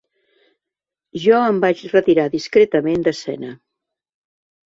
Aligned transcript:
Jo 1.25 1.41
em 1.49 1.59
vaig 1.65 1.83
retirar 1.91 2.25
discretament 2.37 3.05
d'escena. 3.09 3.51